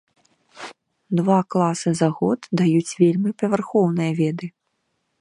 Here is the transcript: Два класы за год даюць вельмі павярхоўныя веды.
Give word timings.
Два 1.19 1.35
класы 1.55 1.89
за 2.01 2.09
год 2.21 2.39
даюць 2.63 2.95
вельмі 3.05 3.37
павярхоўныя 3.43 4.11
веды. 4.23 4.45